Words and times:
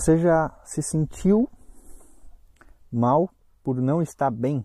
Você 0.00 0.16
já 0.16 0.58
se 0.64 0.82
sentiu 0.82 1.46
mal 2.90 3.28
por 3.62 3.82
não 3.82 4.00
estar 4.00 4.30
bem? 4.30 4.64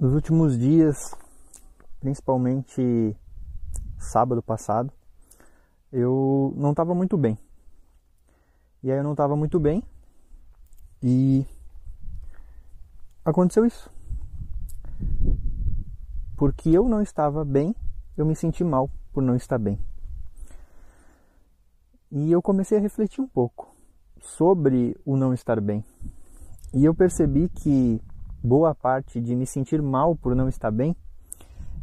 Nos 0.00 0.14
últimos 0.14 0.58
dias, 0.58 1.14
principalmente 2.00 3.14
sábado 3.98 4.42
passado, 4.42 4.90
eu 5.92 6.54
não 6.56 6.70
estava 6.70 6.94
muito 6.94 7.18
bem. 7.18 7.38
E 8.82 8.90
aí 8.90 8.96
eu 8.96 9.04
não 9.04 9.12
estava 9.12 9.36
muito 9.36 9.60
bem 9.60 9.82
e 11.02 11.44
aconteceu 13.22 13.66
isso. 13.66 13.90
Porque 16.34 16.70
eu 16.70 16.88
não 16.88 17.02
estava 17.02 17.44
bem, 17.44 17.76
eu 18.16 18.24
me 18.24 18.34
senti 18.34 18.64
mal 18.64 18.90
por 19.16 19.22
não 19.22 19.34
estar 19.34 19.56
bem. 19.56 19.78
E 22.12 22.30
eu 22.30 22.42
comecei 22.42 22.76
a 22.76 22.80
refletir 22.82 23.22
um 23.22 23.26
pouco 23.26 23.74
sobre 24.20 24.94
o 25.06 25.16
não 25.16 25.32
estar 25.32 25.58
bem. 25.58 25.82
E 26.74 26.84
eu 26.84 26.94
percebi 26.94 27.48
que 27.48 27.98
boa 28.44 28.74
parte 28.74 29.18
de 29.18 29.34
me 29.34 29.46
sentir 29.46 29.80
mal 29.80 30.14
por 30.14 30.36
não 30.36 30.50
estar 30.50 30.70
bem 30.70 30.94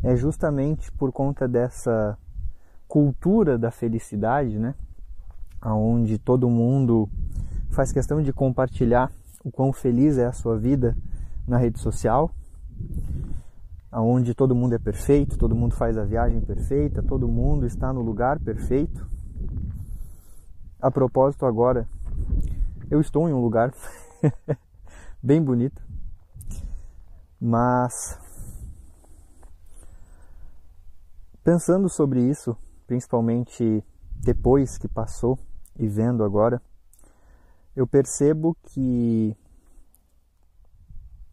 é 0.04 0.16
justamente 0.16 0.92
por 0.92 1.12
conta 1.12 1.48
dessa 1.48 2.16
cultura 2.88 3.58
da 3.58 3.72
felicidade, 3.72 4.60
né? 4.60 4.76
Onde 5.66 6.20
todo 6.20 6.48
mundo 6.48 7.10
faz 7.72 7.92
questão 7.92 8.22
de 8.22 8.32
compartilhar 8.32 9.12
o 9.44 9.50
quão 9.50 9.74
feliz 9.74 10.20
é 10.20 10.28
a 10.28 10.34
sua 10.34 10.56
vida 10.56 10.96
na 11.48 11.58
rede 11.58 11.80
social 11.80 12.30
onde 14.02 14.34
todo 14.34 14.56
mundo 14.56 14.74
é 14.74 14.80
perfeito, 14.80 15.38
todo 15.38 15.56
mundo 15.56 15.76
faz 15.76 15.98
a 15.98 16.04
viagem 16.04 16.42
perfeita, 16.42 17.04
todo 17.04 17.28
mundo 17.28 17.66
está 17.66 17.94
no 17.94 18.02
lugar 18.02 18.40
perfeito. 18.40 19.08
A 20.82 20.90
propósito, 20.90 21.46
agora 21.46 21.88
eu 22.90 23.00
estou 23.00 23.30
em 23.30 23.34
um 23.34 23.42
lugar 23.42 23.72
bem 25.22 25.42
bonito, 25.42 25.82
mas 27.40 28.20
pensando 31.44 31.88
sobre 31.88 32.22
isso, 32.22 32.58
principalmente 32.88 33.84
depois 34.16 34.78
que 34.78 34.88
passou 34.88 35.38
e 35.78 35.88
vendo 35.88 36.24
agora, 36.24 36.62
eu 37.76 37.86
percebo 37.86 38.56
que 38.64 39.36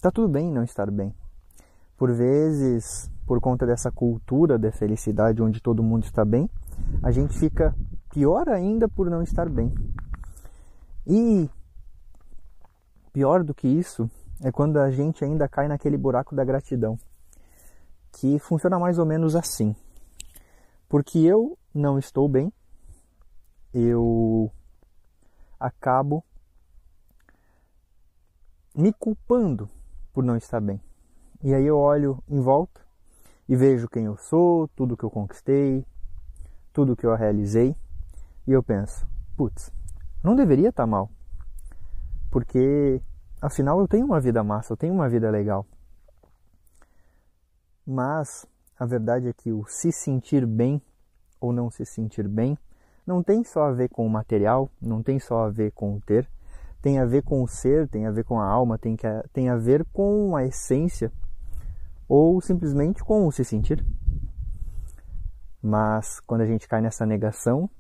tá 0.01 0.11
tudo 0.11 0.29
bem 0.29 0.51
não 0.51 0.63
estar 0.63 0.91
bem 0.91 1.15
por 2.01 2.15
vezes, 2.15 3.13
por 3.27 3.43
conta 3.43 3.67
dessa 3.67 3.93
cultura 3.93 4.59
da 4.59 4.73
felicidade 4.73 5.43
onde 5.43 5.61
todo 5.61 5.83
mundo 5.83 6.05
está 6.05 6.25
bem, 6.25 6.49
a 7.03 7.11
gente 7.11 7.39
fica 7.39 7.77
pior 8.09 8.49
ainda 8.49 8.89
por 8.89 9.11
não 9.11 9.23
estar 9.23 9.51
bem. 9.51 9.71
E 11.07 11.47
pior 13.13 13.45
do 13.45 13.53
que 13.53 13.69
isso 13.69 14.11
é 14.43 14.51
quando 14.51 14.79
a 14.79 14.91
gente 14.91 15.23
ainda 15.23 15.47
cai 15.47 15.69
naquele 15.69 15.99
buraco 15.99 16.35
da 16.35 16.43
gratidão, 16.43 16.99
que 18.13 18.39
funciona 18.39 18.79
mais 18.79 18.99
ou 18.99 19.05
menos 19.05 19.37
assim. 19.37 19.77
Porque 20.89 21.19
eu 21.19 21.59
não 21.75 21.99
estou 21.99 22.27
bem, 22.31 22.51
eu 23.75 24.51
acabo 25.61 26.25
me 28.75 28.91
culpando 28.91 29.69
por 30.15 30.25
não 30.25 30.39
estar 30.39 30.63
bem. 30.63 30.81
E 31.43 31.55
aí 31.55 31.65
eu 31.65 31.79
olho 31.79 32.23
em 32.29 32.39
volta 32.39 32.83
e 33.49 33.57
vejo 33.57 33.89
quem 33.89 34.05
eu 34.05 34.17
sou, 34.19 34.69
tudo 34.77 34.95
que 34.95 35.05
eu 35.05 35.11
conquistei, 35.11 35.87
tudo 36.71 36.95
que 36.95 37.07
eu 37.07 37.15
realizei, 37.15 37.75
e 38.47 38.53
eu 38.53 38.63
penso, 38.63 39.09
putz, 39.39 39.73
não 40.23 40.37
deveria 40.37 40.69
estar 40.69 40.87
mal. 40.87 41.11
Porque 42.31 43.01
afinal 43.41 43.81
eu 43.81 43.89
tenho 43.89 44.05
uma 44.05 44.21
vida 44.21 44.45
massa, 44.45 44.75
eu 44.75 44.77
tenho 44.77 44.93
uma 44.93 45.09
vida 45.09 45.31
legal. 45.31 45.67
Mas 47.87 48.47
a 48.79 48.85
verdade 48.85 49.27
é 49.27 49.33
que 49.33 49.51
o 49.51 49.65
se 49.67 49.91
sentir 49.91 50.47
bem 50.47 50.83
ou 51.41 51.55
não 51.55 51.71
se 51.71 51.87
sentir 51.87 52.29
bem 52.29 52.59
não 53.07 53.23
tem 53.23 53.43
só 53.45 53.65
a 53.65 53.73
ver 53.73 53.89
com 53.89 54.07
o 54.07 54.11
material, 54.11 54.71
não 54.81 55.03
tem 55.03 55.19
só 55.19 55.47
a 55.47 55.49
ver 55.49 55.73
com 55.73 55.97
o 55.97 56.01
ter, 56.03 56.29
tem 56.83 56.99
a 56.99 57.07
ver 57.07 57.23
com 57.23 57.43
o 57.43 57.49
ser, 57.49 57.89
tem 57.89 58.07
a 58.07 58.11
ver 58.11 58.25
com 58.25 58.39
a 58.39 58.45
alma, 58.47 58.77
tem, 58.77 58.95
que, 58.95 59.07
tem 59.33 59.49
a 59.49 59.57
ver 59.57 59.87
com 59.87 60.37
a 60.37 60.45
essência 60.45 61.11
ou 62.11 62.41
simplesmente 62.41 63.05
com 63.05 63.25
o 63.25 63.31
se 63.31 63.45
sentir. 63.45 63.87
Mas 65.63 66.19
quando 66.19 66.41
a 66.41 66.45
gente 66.45 66.67
cai 66.67 66.81
nessa 66.81 67.07
negação, 67.07 67.71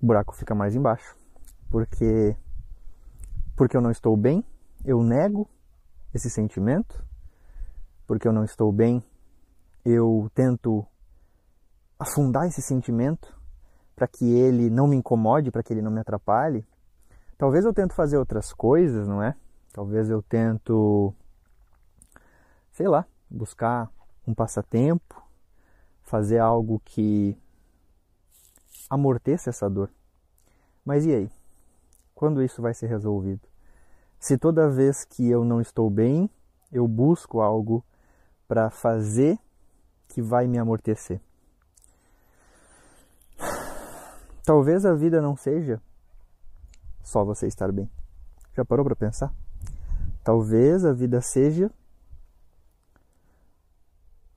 o 0.00 0.06
buraco 0.06 0.32
fica 0.36 0.54
mais 0.54 0.76
embaixo. 0.76 1.16
Porque 1.68 2.36
porque 3.56 3.76
eu 3.76 3.80
não 3.80 3.90
estou 3.90 4.16
bem, 4.16 4.44
eu 4.84 5.02
nego 5.02 5.50
esse 6.14 6.30
sentimento. 6.30 7.04
Porque 8.06 8.28
eu 8.28 8.32
não 8.32 8.44
estou 8.44 8.70
bem, 8.70 9.02
eu 9.84 10.30
tento 10.32 10.86
afundar 11.98 12.46
esse 12.46 12.62
sentimento 12.62 13.36
para 13.96 14.06
que 14.06 14.32
ele 14.32 14.70
não 14.70 14.86
me 14.86 14.94
incomode, 14.94 15.50
para 15.50 15.62
que 15.64 15.72
ele 15.72 15.82
não 15.82 15.90
me 15.90 15.98
atrapalhe. 15.98 16.64
Talvez 17.36 17.64
eu 17.64 17.74
tento 17.74 17.94
fazer 17.94 18.16
outras 18.16 18.52
coisas, 18.52 19.08
não 19.08 19.20
é? 19.20 19.34
Talvez 19.72 20.08
eu 20.08 20.22
tento 20.22 21.12
sei 22.76 22.86
lá, 22.86 23.06
buscar 23.30 23.90
um 24.28 24.34
passatempo, 24.34 25.26
fazer 26.02 26.38
algo 26.38 26.78
que 26.84 27.34
amorteça 28.90 29.48
essa 29.48 29.68
dor. 29.70 29.90
Mas 30.84 31.06
e 31.06 31.14
aí? 31.14 31.30
Quando 32.14 32.42
isso 32.42 32.60
vai 32.60 32.74
ser 32.74 32.88
resolvido? 32.88 33.40
Se 34.20 34.36
toda 34.36 34.68
vez 34.68 35.04
que 35.04 35.26
eu 35.26 35.42
não 35.42 35.58
estou 35.58 35.88
bem, 35.88 36.28
eu 36.70 36.86
busco 36.86 37.40
algo 37.40 37.82
para 38.46 38.68
fazer 38.68 39.38
que 40.08 40.20
vai 40.20 40.46
me 40.46 40.58
amortecer. 40.58 41.18
Talvez 44.44 44.84
a 44.84 44.92
vida 44.92 45.22
não 45.22 45.34
seja 45.34 45.80
só 47.02 47.24
você 47.24 47.46
estar 47.46 47.72
bem. 47.72 47.90
Já 48.54 48.66
parou 48.66 48.84
para 48.84 48.94
pensar? 48.94 49.32
Talvez 50.22 50.84
a 50.84 50.92
vida 50.92 51.22
seja 51.22 51.70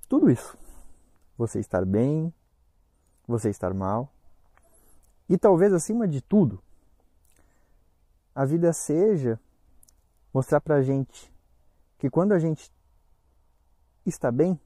tudo 0.10 0.30
isso. 0.30 0.58
Você 1.38 1.60
estar 1.60 1.86
bem, 1.86 2.34
você 3.28 3.50
estar 3.50 3.74
mal. 3.74 4.12
E 5.30 5.38
talvez 5.38 5.72
acima 5.72 6.08
de 6.08 6.22
tudo, 6.22 6.62
a 8.34 8.44
vida 8.44 8.74
seja 8.74 9.40
mostrar 10.34 10.60
pra 10.60 10.82
gente 10.82 11.32
que 12.00 12.10
quando 12.10 12.34
a 12.34 12.40
gente 12.40 12.72
está 14.06 14.32
bem, 14.32 14.60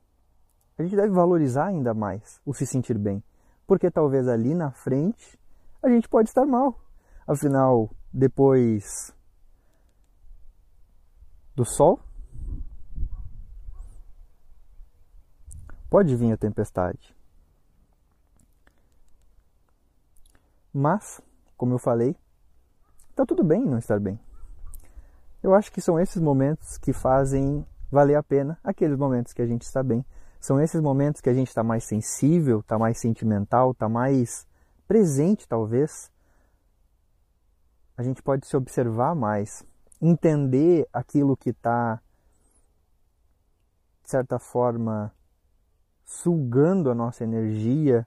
a 0.78 0.84
gente 0.84 0.95
deve 0.95 1.10
valorizar 1.10 1.66
ainda 1.68 1.94
mais 1.94 2.42
o 2.45 2.54
se 2.54 2.66
sentir 2.66 2.98
bem. 2.98 3.22
Porque 3.68 3.92
talvez 3.92 4.28
ali 4.28 4.56
na 4.56 4.72
frente 4.72 5.40
a 5.81 5.90
gente 5.90 6.07
pode 6.07 6.30
estar 6.30 6.45
mal. 6.45 6.80
Afinal, 7.28 7.90
depois 8.12 9.13
do 11.56 11.66
sol 11.66 12.00
pode 15.94 16.16
vir 16.16 16.31
a 16.31 16.38
tempestade. 16.38 17.16
Mas, 20.74 21.22
como 21.56 21.75
eu 21.75 21.78
falei, 21.78 22.16
está 23.12 23.24
tudo 23.28 23.44
bem 23.44 23.63
não 23.63 23.78
estar 23.78 24.00
bem. 24.00 24.19
Eu 25.44 25.54
acho 25.54 25.72
que 25.72 25.80
são 25.80 26.00
esses 26.00 26.19
momentos 26.19 26.80
que 26.80 26.92
fazem 26.94 27.63
valer 27.92 28.16
a 28.16 28.24
pena 28.24 28.60
aqueles 28.63 28.98
momentos 28.98 29.34
que 29.34 29.42
a 29.44 29.45
gente 29.45 29.62
está 29.62 29.84
bem. 29.84 30.04
São 30.42 30.60
esses 30.60 30.81
momentos 30.81 31.22
que 31.22 31.30
a 31.30 31.34
gente 31.36 31.50
está 31.50 31.63
mais 31.63 31.84
sensível, 31.84 32.62
está 32.62 32.80
mais 32.80 32.98
sentimental, 32.98 33.69
está 33.69 33.88
mais 33.88 34.48
presente, 34.88 35.48
talvez. 35.48 36.12
A 37.95 38.01
gente 38.01 38.24
pode 38.24 38.48
se 38.48 38.57
observar 38.57 39.13
mais, 39.13 39.63
entender 40.01 40.90
aquilo 40.92 41.38
que 41.38 41.51
está 41.51 42.01
de 44.04 44.10
certa 44.10 44.40
forma, 44.40 45.13
sugando 46.13 46.92
a 46.92 46.95
nossa 46.95 47.24
energia, 47.24 48.06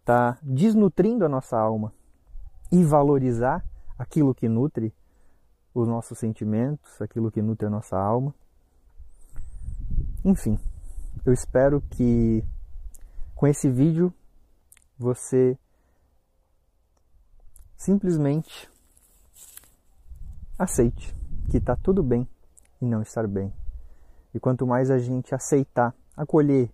está 0.00 0.36
desnutrindo 0.42 1.24
a 1.24 1.28
nossa 1.28 1.56
alma. 1.56 1.92
E 2.72 2.82
valorizar 2.82 3.64
aquilo 3.96 4.34
que 4.34 4.48
nutre 4.48 4.92
os 5.72 5.86
nossos 5.86 6.18
sentimentos, 6.18 7.00
aquilo 7.00 7.30
que 7.30 7.40
nutre 7.40 7.66
a 7.66 7.70
nossa 7.70 7.96
alma. 7.96 8.34
Enfim, 10.24 10.58
eu 11.24 11.32
espero 11.32 11.80
que 11.90 12.44
com 13.34 13.46
esse 13.46 13.70
vídeo 13.70 14.12
você 14.98 15.56
simplesmente 17.76 18.68
aceite 20.58 21.14
que 21.48 21.58
está 21.58 21.76
tudo 21.76 22.02
bem 22.02 22.28
e 22.80 22.86
não 22.86 23.02
estar 23.02 23.28
bem. 23.28 23.52
E 24.34 24.40
quanto 24.40 24.66
mais 24.66 24.90
a 24.90 24.98
gente 24.98 25.34
aceitar, 25.34 25.94
acolher 26.16 26.70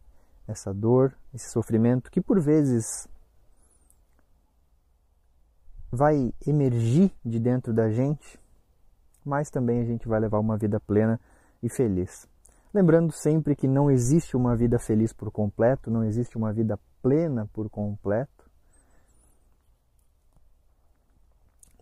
essa 0.52 0.72
dor, 0.72 1.14
esse 1.34 1.50
sofrimento 1.50 2.10
que 2.10 2.20
por 2.20 2.40
vezes 2.40 3.08
vai 5.90 6.32
emergir 6.46 7.12
de 7.24 7.38
dentro 7.38 7.72
da 7.72 7.90
gente, 7.90 8.40
mais 9.24 9.50
também 9.50 9.80
a 9.80 9.84
gente 9.84 10.08
vai 10.08 10.20
levar 10.20 10.38
uma 10.38 10.56
vida 10.56 10.80
plena 10.80 11.20
e 11.62 11.68
feliz. 11.68 12.26
Lembrando 12.72 13.12
sempre 13.12 13.54
que 13.54 13.68
não 13.68 13.90
existe 13.90 14.36
uma 14.36 14.56
vida 14.56 14.78
feliz 14.78 15.12
por 15.12 15.30
completo, 15.30 15.90
não 15.90 16.02
existe 16.02 16.38
uma 16.38 16.52
vida 16.52 16.78
plena 17.02 17.46
por 17.52 17.68
completo, 17.68 18.50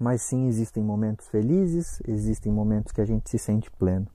mas 0.00 0.22
sim 0.22 0.48
existem 0.48 0.82
momentos 0.82 1.28
felizes, 1.28 2.00
existem 2.08 2.50
momentos 2.50 2.90
que 2.90 3.00
a 3.00 3.04
gente 3.04 3.30
se 3.30 3.38
sente 3.38 3.70
pleno. 3.70 4.08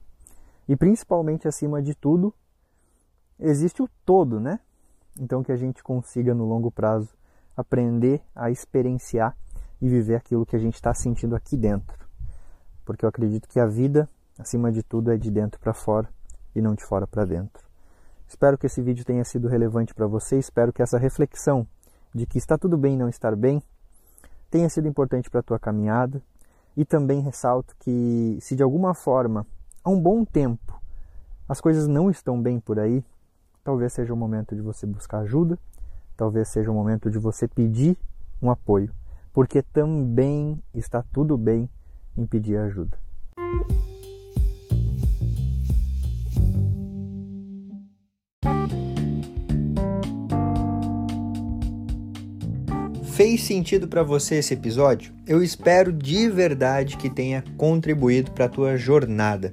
E 0.68 0.76
principalmente 0.76 1.46
acima 1.46 1.80
de 1.80 1.94
tudo, 1.94 2.34
existe 3.38 3.82
o 3.82 3.88
todo, 4.04 4.40
né? 4.40 4.60
Então 5.18 5.42
que 5.42 5.52
a 5.52 5.56
gente 5.56 5.82
consiga 5.82 6.34
no 6.34 6.44
longo 6.44 6.70
prazo 6.70 7.08
aprender 7.56 8.22
a 8.34 8.50
experienciar 8.50 9.36
e 9.80 9.88
viver 9.88 10.16
aquilo 10.16 10.46
que 10.46 10.56
a 10.56 10.58
gente 10.58 10.74
está 10.74 10.92
sentindo 10.94 11.34
aqui 11.34 11.56
dentro. 11.56 12.06
Porque 12.84 13.04
eu 13.04 13.08
acredito 13.08 13.48
que 13.48 13.58
a 13.58 13.66
vida, 13.66 14.08
acima 14.38 14.70
de 14.70 14.82
tudo, 14.82 15.10
é 15.10 15.16
de 15.16 15.30
dentro 15.30 15.58
para 15.58 15.72
fora 15.72 16.08
e 16.54 16.60
não 16.60 16.74
de 16.74 16.84
fora 16.84 17.06
para 17.06 17.24
dentro. 17.24 17.66
Espero 18.28 18.58
que 18.58 18.66
esse 18.66 18.82
vídeo 18.82 19.04
tenha 19.04 19.24
sido 19.24 19.48
relevante 19.48 19.94
para 19.94 20.06
você, 20.06 20.38
espero 20.38 20.72
que 20.72 20.82
essa 20.82 20.98
reflexão 20.98 21.66
de 22.14 22.26
que 22.26 22.38
está 22.38 22.58
tudo 22.58 22.76
bem 22.76 22.96
não 22.96 23.08
estar 23.08 23.36
bem 23.36 23.62
tenha 24.50 24.68
sido 24.68 24.88
importante 24.88 25.30
para 25.30 25.40
a 25.40 25.42
tua 25.42 25.58
caminhada 25.58 26.22
e 26.76 26.84
também 26.84 27.20
ressalto 27.20 27.74
que 27.78 28.38
se 28.40 28.56
de 28.56 28.62
alguma 28.62 28.94
forma, 28.94 29.46
há 29.82 29.90
um 29.90 30.00
bom 30.00 30.24
tempo, 30.24 30.80
as 31.48 31.60
coisas 31.60 31.86
não 31.86 32.10
estão 32.10 32.40
bem 32.40 32.58
por 32.58 32.78
aí, 32.78 33.04
talvez 33.66 33.92
seja 33.92 34.14
o 34.14 34.16
momento 34.16 34.54
de 34.54 34.62
você 34.62 34.86
buscar 34.86 35.18
ajuda, 35.18 35.58
talvez 36.16 36.46
seja 36.46 36.70
o 36.70 36.74
momento 36.74 37.10
de 37.10 37.18
você 37.18 37.48
pedir 37.48 37.98
um 38.40 38.48
apoio, 38.48 38.92
porque 39.32 39.60
também 39.60 40.62
está 40.72 41.02
tudo 41.12 41.36
bem 41.36 41.68
em 42.16 42.24
pedir 42.24 42.58
ajuda. 42.58 42.96
Fez 53.02 53.42
sentido 53.42 53.88
para 53.88 54.04
você 54.04 54.36
esse 54.36 54.54
episódio? 54.54 55.12
Eu 55.26 55.42
espero 55.42 55.92
de 55.92 56.30
verdade 56.30 56.96
que 56.96 57.10
tenha 57.10 57.42
contribuído 57.56 58.30
para 58.30 58.44
a 58.44 58.48
tua 58.48 58.76
jornada. 58.76 59.52